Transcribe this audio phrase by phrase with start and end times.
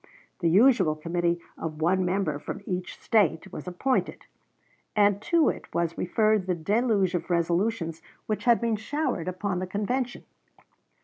[0.39, 4.25] The usual committee of one member from each State was appointed,
[4.95, 9.67] and to it was referred the deluge of resolutions which had been showered upon the
[9.67, 10.23] convention.